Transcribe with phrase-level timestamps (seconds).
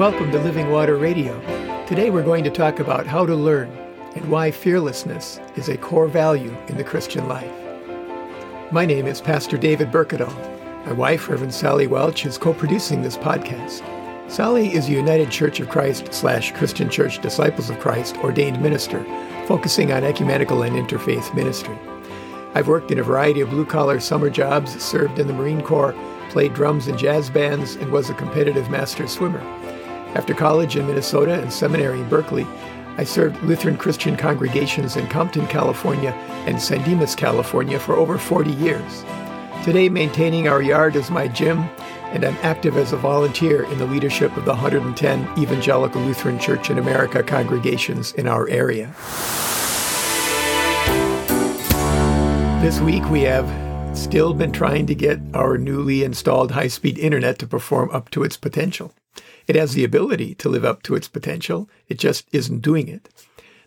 [0.00, 1.38] Welcome to Living Water Radio.
[1.84, 3.68] Today we're going to talk about how to learn
[4.14, 7.52] and why fearlessness is a core value in the Christian life.
[8.72, 10.34] My name is Pastor David Berkedal.
[10.86, 13.82] My wife, Reverend Sally Welch, is co-producing this podcast.
[14.30, 19.04] Sally is a United Church of Christ slash Christian Church Disciples of Christ ordained minister,
[19.46, 21.78] focusing on ecumenical and interfaith ministry.
[22.54, 25.94] I've worked in a variety of blue-collar summer jobs, served in the Marine Corps,
[26.30, 29.44] played drums in jazz bands, and was a competitive master swimmer.
[30.14, 32.46] After college in Minnesota and seminary in Berkeley,
[32.96, 36.10] I served Lutheran Christian congregations in Compton, California
[36.46, 39.04] and San Dimas, California for over 40 years.
[39.64, 41.60] Today, maintaining our yard is my gym,
[42.12, 46.70] and I'm active as a volunteer in the leadership of the 110 Evangelical Lutheran Church
[46.70, 48.92] in America congregations in our area.
[52.60, 53.48] This week, we have
[53.96, 58.24] still been trying to get our newly installed high speed internet to perform up to
[58.24, 58.92] its potential.
[59.50, 61.68] It has the ability to live up to its potential.
[61.88, 63.08] It just isn't doing it.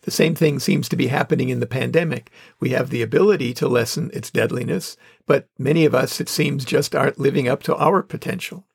[0.03, 2.31] The same thing seems to be happening in the pandemic.
[2.61, 4.95] We have the ability to lessen its deadliness,
[5.25, 8.65] but many of us, it seems, just aren't living up to our potential.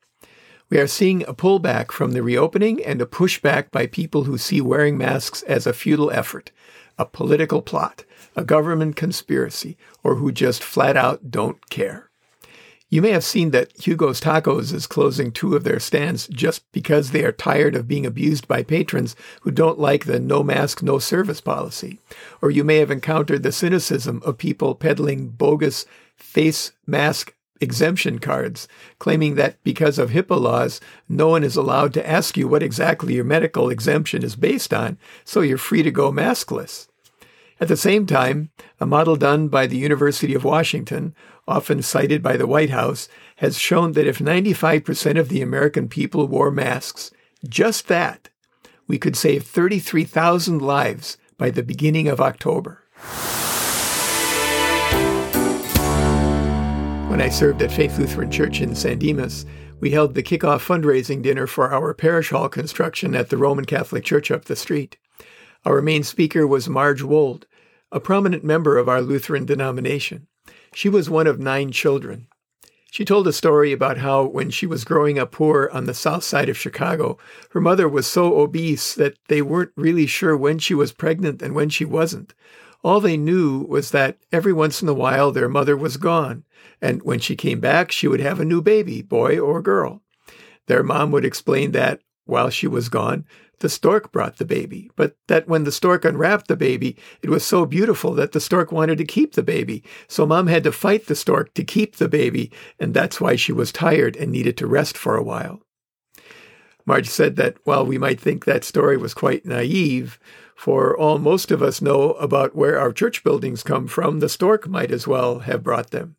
[0.69, 4.61] We are seeing a pullback from the reopening and a pushback by people who see
[4.61, 6.51] wearing masks as a futile effort,
[6.99, 12.08] a political plot, a government conspiracy, or who just flat out don't care.
[12.91, 17.11] You may have seen that Hugo's Tacos is closing two of their stands just because
[17.11, 20.97] they are tired of being abused by patrons who don't like the no mask, no
[20.97, 21.99] service policy.
[22.41, 28.67] Or you may have encountered the cynicism of people peddling bogus face mask exemption cards,
[28.97, 33.15] claiming that because of HIPAA laws, no one is allowed to ask you what exactly
[33.15, 36.87] your medical exemption is based on, so you're free to go maskless.
[37.61, 41.13] At the same time, a model done by the University of Washington,
[41.49, 46.27] often cited by the White House, has shown that if 95% of the American people
[46.27, 47.11] wore masks,
[47.47, 48.29] just that,
[48.87, 52.83] we could save 33,000 lives by the beginning of October.
[57.09, 59.45] When I served at Faith Lutheran Church in San Dimas,
[59.79, 64.03] we held the kickoff fundraising dinner for our parish hall construction at the Roman Catholic
[64.03, 64.97] Church up the street.
[65.65, 67.47] Our main speaker was Marge Wold,
[67.91, 70.27] a prominent member of our Lutheran denomination.
[70.73, 72.27] She was one of nine children.
[72.91, 76.23] She told a story about how, when she was growing up poor on the south
[76.23, 77.19] side of Chicago,
[77.51, 81.53] her mother was so obese that they weren't really sure when she was pregnant and
[81.53, 82.33] when she wasn't.
[82.83, 86.45] All they knew was that every once in a while their mother was gone,
[86.81, 90.01] and when she came back, she would have a new baby, boy or girl.
[90.67, 93.25] Their mom would explain that, while she was gone,
[93.59, 97.43] the stork brought the baby, but that when the stork unwrapped the baby, it was
[97.43, 99.83] so beautiful that the stork wanted to keep the baby.
[100.07, 103.51] So mom had to fight the stork to keep the baby, and that's why she
[103.51, 105.61] was tired and needed to rest for a while.
[106.85, 110.19] Marge said that while we might think that story was quite naive,
[110.55, 114.67] for all most of us know about where our church buildings come from, the stork
[114.67, 116.15] might as well have brought them.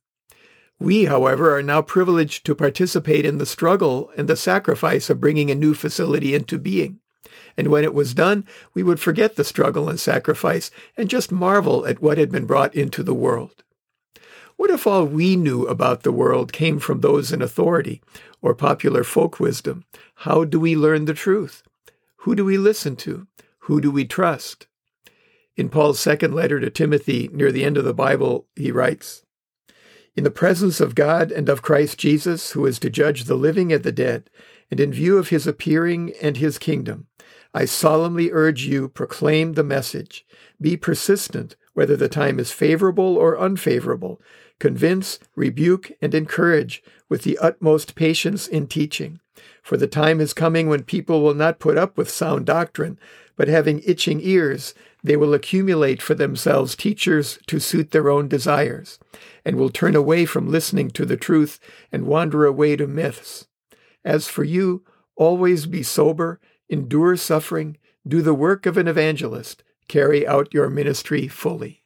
[0.78, 5.51] We, however, are now privileged to participate in the struggle and the sacrifice of bringing
[5.51, 7.01] a new facility into being.
[7.56, 11.87] And when it was done, we would forget the struggle and sacrifice and just marvel
[11.87, 13.62] at what had been brought into the world.
[14.56, 18.03] What if all we knew about the world came from those in authority
[18.43, 19.84] or popular folk wisdom?
[20.16, 21.62] How do we learn the truth?
[22.25, 23.27] Who do we listen to?
[23.60, 24.66] Who do we trust?
[25.56, 29.25] In Paul's second letter to Timothy, near the end of the Bible, he writes,
[30.15, 33.72] In the presence of God and of Christ Jesus, who is to judge the living
[33.72, 34.28] and the dead,
[34.71, 37.06] and in view of his appearing and his kingdom,
[37.53, 40.25] I solemnly urge you, proclaim the message.
[40.61, 44.21] Be persistent, whether the time is favorable or unfavorable.
[44.59, 49.21] Convince, rebuke, and encourage with the utmost patience in teaching.
[49.62, 52.99] For the time is coming when people will not put up with sound doctrine,
[53.37, 58.98] but having itching ears, they will accumulate for themselves teachers to suit their own desires,
[59.45, 61.59] and will turn away from listening to the truth
[61.91, 63.48] and wander away to myths.
[64.04, 64.84] As for you,
[65.16, 66.39] always be sober
[66.71, 67.77] endure suffering,
[68.07, 71.83] do the work of an evangelist, carry out your ministry fully.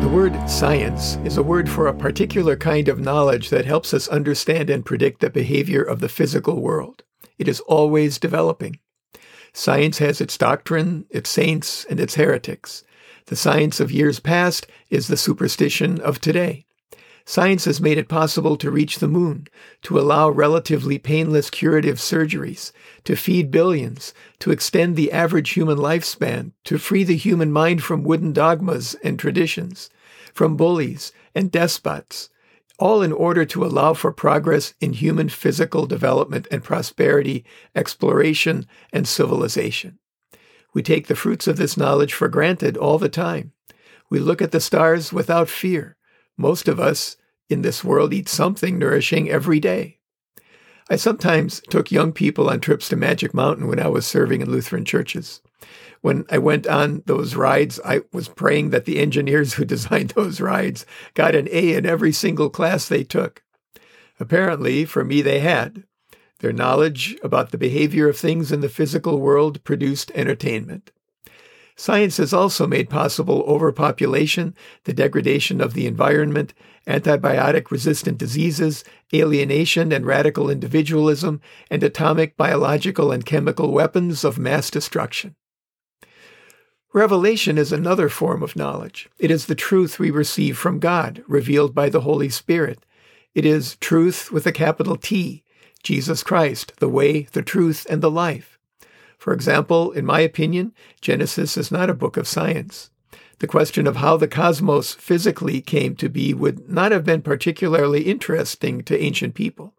[0.00, 4.08] The word science is a word for a particular kind of knowledge that helps us
[4.08, 7.04] understand and predict the behavior of the physical world.
[7.38, 8.80] It is always developing.
[9.52, 12.84] Science has its doctrine, its saints, and its heretics.
[13.26, 16.64] The science of years past is the superstition of today.
[17.24, 19.46] Science has made it possible to reach the moon,
[19.82, 22.72] to allow relatively painless curative surgeries,
[23.04, 28.02] to feed billions, to extend the average human lifespan, to free the human mind from
[28.02, 29.90] wooden dogmas and traditions,
[30.34, 32.30] from bullies and despots.
[32.80, 37.44] all in order to allow for progress in human physical development and prosperity,
[37.74, 39.98] exploration, and civilization.
[40.72, 43.52] We take the fruits of this knowledge for granted all the time.
[44.08, 45.96] We look at the stars without fear.
[46.40, 47.18] Most of us
[47.50, 49.98] in this world eat something nourishing every day.
[50.88, 54.50] I sometimes took young people on trips to Magic Mountain when I was serving in
[54.50, 55.42] Lutheran churches.
[56.00, 60.40] When I went on those rides, I was praying that the engineers who designed those
[60.40, 63.42] rides got an A in every single class they took.
[64.18, 65.84] Apparently, for me, they had.
[66.38, 70.90] Their knowledge about the behavior of things in the physical world produced entertainment.
[71.80, 74.54] Science has also made possible overpopulation,
[74.84, 76.52] the degradation of the environment,
[76.86, 78.84] antibiotic resistant diseases,
[79.14, 81.40] alienation and radical individualism,
[81.70, 85.34] and atomic, biological, and chemical weapons of mass destruction.
[86.92, 89.08] Revelation is another form of knowledge.
[89.18, 92.84] It is the truth we receive from God, revealed by the Holy Spirit.
[93.34, 95.44] It is truth with a capital T,
[95.82, 98.59] Jesus Christ, the way, the truth, and the life.
[99.20, 100.72] For example, in my opinion,
[101.02, 102.90] Genesis is not a book of science.
[103.40, 108.04] The question of how the cosmos physically came to be would not have been particularly
[108.04, 109.74] interesting to ancient people.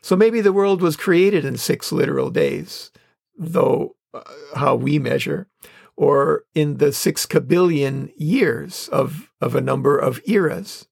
[0.00, 2.90] So maybe the world was created in six literal days,
[3.36, 4.22] though uh,
[4.56, 5.48] how we measure,
[5.94, 10.86] or in the six kabillion years of, of a number of eras.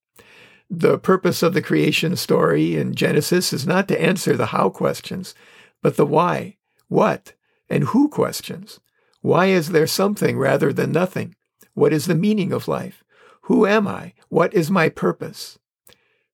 [0.69, 5.35] The purpose of the creation story in Genesis is not to answer the how questions,
[5.83, 7.33] but the why, what,
[7.71, 8.81] and who questions.
[9.23, 11.37] Why is there something rather than nothing?
[11.75, 13.05] What is the meaning of life?
[13.43, 14.15] Who am I?
[14.29, 15.59] What is my purpose?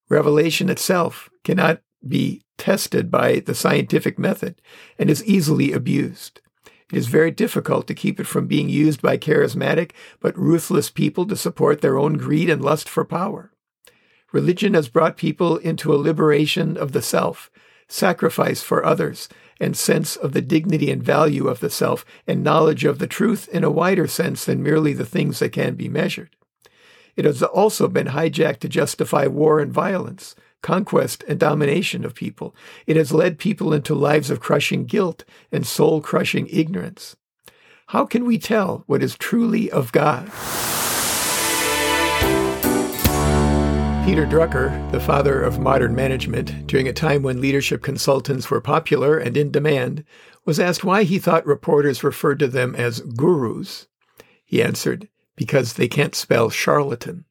[0.09, 4.61] Revelation itself cannot be tested by the scientific method
[4.99, 6.41] and is easily abused.
[6.93, 9.91] It is very difficult to keep it from being used by charismatic
[10.21, 13.53] but ruthless people to support their own greed and lust for power.
[14.33, 17.51] Religion has brought people into a liberation of the self,
[17.89, 19.29] sacrifice for others,
[19.61, 23.49] and sense of the dignity and value of the self and knowledge of the truth
[23.49, 26.37] in a wider sense than merely the things that can be measured.
[27.17, 32.55] It has also been hijacked to justify war and violence, conquest and domination of people.
[32.87, 37.17] It has led people into lives of crushing guilt and soul crushing ignorance.
[37.89, 40.31] How can we tell what is truly of God?
[44.07, 49.19] Peter Drucker, the father of modern management, during a time when leadership consultants were popular
[49.19, 50.05] and in demand,
[50.45, 53.89] was asked why he thought reporters referred to them as gurus.
[54.45, 57.25] He answered, because they can't spell charlatan.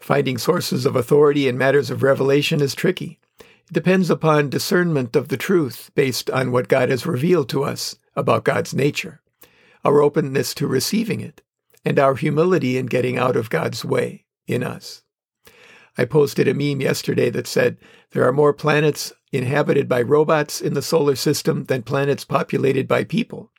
[0.00, 3.20] Finding sources of authority in matters of revelation is tricky.
[3.38, 7.94] It depends upon discernment of the truth based on what God has revealed to us
[8.16, 9.20] about God's nature,
[9.84, 11.42] our openness to receiving it,
[11.84, 15.02] and our humility in getting out of God's way in us.
[15.98, 17.76] I posted a meme yesterday that said
[18.12, 23.02] there are more planets inhabited by robots in the solar system than planets populated by
[23.02, 23.50] people.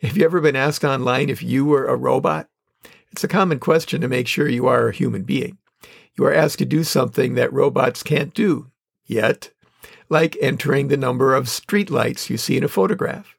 [0.00, 2.48] Have you ever been asked online if you were a robot?
[3.12, 5.58] It's a common question to make sure you are a human being.
[6.16, 8.70] You are asked to do something that robots can't do
[9.04, 9.50] yet,
[10.08, 13.34] like entering the number of streetlights you see in a photograph.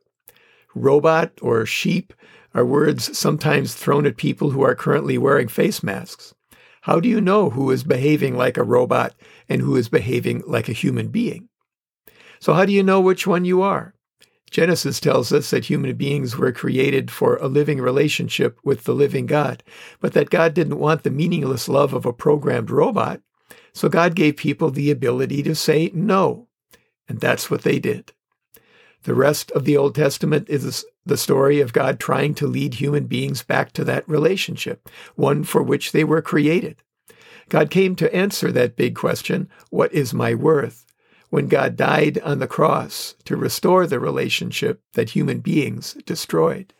[0.75, 2.13] Robot or sheep
[2.53, 6.33] are words sometimes thrown at people who are currently wearing face masks.
[6.81, 9.13] How do you know who is behaving like a robot
[9.47, 11.49] and who is behaving like a human being?
[12.39, 13.93] So, how do you know which one you are?
[14.49, 19.25] Genesis tells us that human beings were created for a living relationship with the living
[19.25, 19.63] God,
[19.99, 23.21] but that God didn't want the meaningless love of a programmed robot.
[23.73, 26.47] So God gave people the ability to say no.
[27.07, 28.13] And that's what they did.
[29.03, 33.05] The rest of the Old Testament is the story of God trying to lead human
[33.05, 36.81] beings back to that relationship, one for which they were created.
[37.49, 40.85] God came to answer that big question, What is my worth?
[41.29, 46.73] when God died on the cross to restore the relationship that human beings destroyed.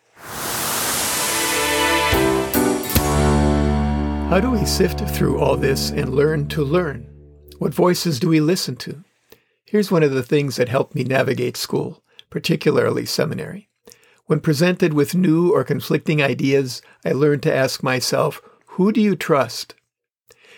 [4.30, 7.08] How do we sift through all this and learn to learn?
[7.60, 9.04] What voices do we listen to?
[9.66, 13.69] Here's one of the things that helped me navigate school particularly seminary.
[14.30, 18.44] When presented with new or conflicting ideas, I learned to ask myself,
[18.78, 19.74] who do you trust?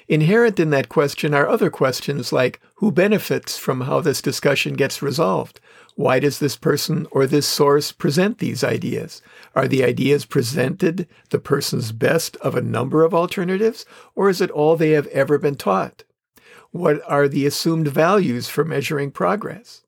[0.09, 5.01] Inherent in that question are other questions like who benefits from how this discussion gets
[5.01, 5.61] resolved?
[5.95, 9.21] Why does this person or this source present these ideas?
[9.55, 13.85] Are the ideas presented the person's best of a number of alternatives,
[14.15, 16.03] or is it all they have ever been taught?
[16.71, 19.80] What are the assumed values for measuring progress?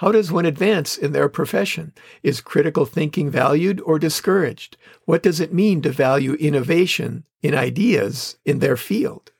[0.00, 1.94] How does one advance in their profession?
[2.22, 4.76] Is critical thinking valued or discouraged?
[5.06, 9.32] What does it mean to value innovation in ideas in their field?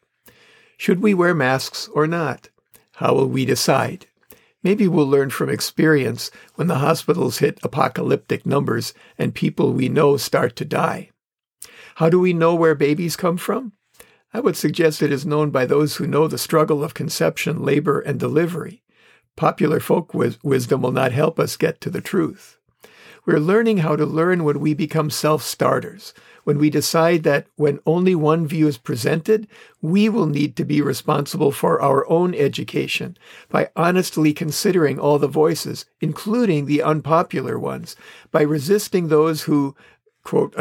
[0.78, 2.48] Should we wear masks or not?
[2.94, 4.06] How will we decide?
[4.62, 10.16] Maybe we'll learn from experience when the hospitals hit apocalyptic numbers and people we know
[10.16, 11.10] start to die.
[11.96, 13.72] How do we know where babies come from?
[14.32, 18.00] I would suggest it is known by those who know the struggle of conception, labor,
[18.00, 18.82] and delivery.
[19.36, 22.56] Popular folk wis- wisdom will not help us get to the truth.
[23.26, 26.14] We're learning how to learn when we become self starters,
[26.44, 29.48] when we decide that when only one view is presented,
[29.82, 35.26] we will need to be responsible for our own education by honestly considering all the
[35.26, 37.96] voices, including the unpopular ones,
[38.30, 39.74] by resisting those who
[40.22, 40.54] quote,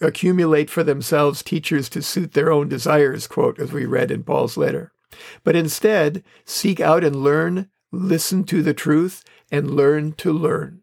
[0.00, 4.56] accumulate for themselves teachers to suit their own desires, quote, as we read in Paul's
[4.56, 4.92] letter.
[5.44, 10.82] But instead, seek out and learn, listen to the truth, and learn to learn.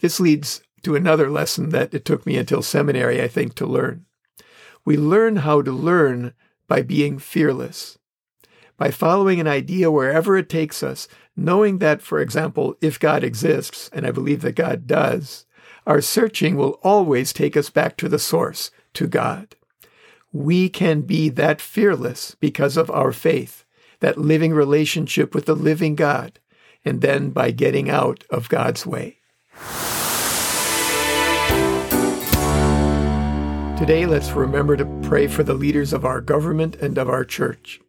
[0.00, 4.06] This leads to another lesson that it took me until seminary, I think, to learn.
[4.84, 6.34] We learn how to learn
[6.66, 7.98] by being fearless,
[8.76, 13.88] by following an idea wherever it takes us, knowing that, for example, if God exists,
[13.92, 15.46] and I believe that God does,
[15.86, 19.54] our searching will always take us back to the source, to God.
[20.32, 23.64] We can be that fearless because of our faith,
[24.02, 26.40] that living relationship with the living God,
[26.84, 29.18] and then by getting out of God's way.
[33.78, 37.80] Today, let's remember to pray for the leaders of our government and of our church.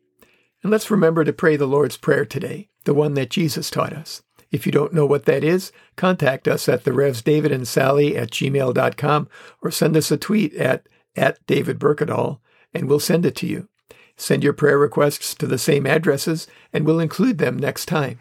[0.61, 4.21] And let's remember to pray the Lord's Prayer today, the one that Jesus taught us.
[4.51, 8.15] If you don't know what that is, contact us at the Revs David and Sally
[8.15, 9.29] at gmail.com
[9.63, 12.39] or send us a tweet at, at David Berkedal
[12.71, 13.67] and we'll send it to you.
[14.17, 18.19] Send your prayer requests to the same addresses and we'll include them next time.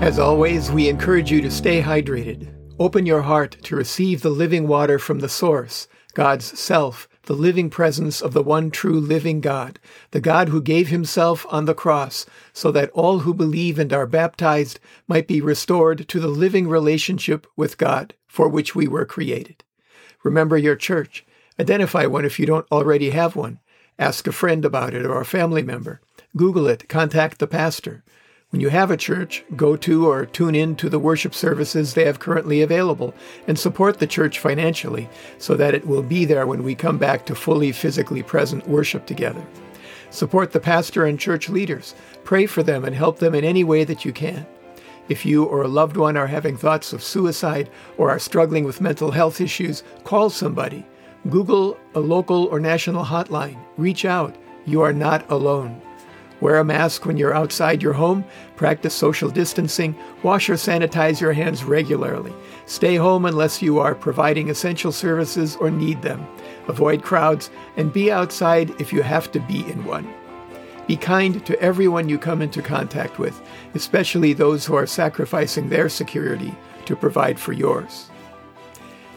[0.00, 2.54] As always, we encourage you to stay hydrated.
[2.78, 7.68] Open your heart to receive the living water from the source, God's self, the living
[7.68, 9.78] presence of the one true living God,
[10.12, 14.06] the God who gave himself on the cross so that all who believe and are
[14.06, 19.62] baptized might be restored to the living relationship with God for which we were created.
[20.22, 21.26] Remember your church.
[21.60, 23.58] Identify one if you don't already have one.
[23.98, 26.00] Ask a friend about it or a family member.
[26.36, 26.88] Google it.
[26.88, 28.04] Contact the pastor.
[28.50, 32.04] When you have a church, go to or tune in to the worship services they
[32.04, 33.12] have currently available
[33.46, 37.26] and support the church financially so that it will be there when we come back
[37.26, 39.44] to fully physically present worship together.
[40.10, 41.94] Support the pastor and church leaders.
[42.24, 44.46] Pray for them and help them in any way that you can.
[45.10, 48.80] If you or a loved one are having thoughts of suicide or are struggling with
[48.80, 50.86] mental health issues, call somebody.
[51.28, 53.58] Google a local or national hotline.
[53.76, 54.36] Reach out.
[54.66, 55.82] You are not alone.
[56.40, 61.32] Wear a mask when you're outside your home, practice social distancing, wash or sanitize your
[61.32, 62.32] hands regularly.
[62.66, 66.24] Stay home unless you are providing essential services or need them.
[66.68, 70.08] Avoid crowds and be outside if you have to be in one.
[70.86, 73.42] Be kind to everyone you come into contact with,
[73.74, 76.54] especially those who are sacrificing their security
[76.86, 78.10] to provide for yours.